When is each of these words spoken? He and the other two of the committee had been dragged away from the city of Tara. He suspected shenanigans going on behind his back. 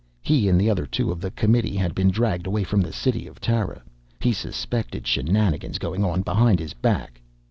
He 0.23 0.49
and 0.49 0.59
the 0.59 0.67
other 0.67 0.87
two 0.87 1.11
of 1.11 1.21
the 1.21 1.29
committee 1.29 1.75
had 1.75 1.93
been 1.93 2.09
dragged 2.09 2.47
away 2.47 2.63
from 2.63 2.81
the 2.81 2.91
city 2.91 3.27
of 3.27 3.39
Tara. 3.39 3.83
He 4.19 4.33
suspected 4.33 5.05
shenanigans 5.05 5.77
going 5.77 6.03
on 6.03 6.23
behind 6.23 6.59
his 6.59 6.73
back. 6.73 7.21